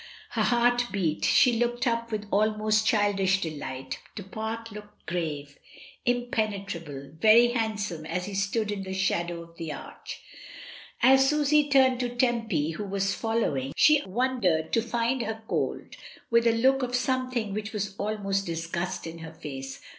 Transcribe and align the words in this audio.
Her 0.31 0.41
heart 0.41 0.87
beat, 0.91 1.23
she 1.23 1.53
looked 1.59 1.85
up 1.85 2.11
with 2.11 2.25
almost 2.31 2.87
childish 2.87 3.39
de 3.39 3.51
light. 3.55 3.99
Du 4.15 4.23
Pare 4.23 4.63
looked 4.71 5.05
grave, 5.05 5.59
impenetrable, 6.07 7.11
very 7.19 7.49
handsome 7.49 8.07
as 8.07 8.25
he 8.25 8.33
stood 8.33 8.71
in 8.71 8.81
the 8.81 8.95
shadow 8.95 9.43
of 9.43 9.57
the 9.57 9.69
arcL 9.69 10.15
As 11.03 11.29
Susy 11.29 11.69
turned 11.69 11.99
to 11.99 12.09
Tempy, 12.15 12.71
who 12.71 12.83
was 12.85 13.13
following, 13.13 13.73
she 13.75 14.01
wondered 14.07 14.73
to 14.73 14.81
find 14.81 15.21
her 15.21 15.43
cold, 15.47 15.95
with 16.31 16.47
a 16.47 16.51
look 16.51 16.81
of 16.81 16.95
something 16.95 17.53
which 17.53 17.71
was 17.71 17.95
almost 17.99 18.47
disgust 18.47 19.05
in 19.05 19.19
her 19.19 19.35
face. 19.35 19.81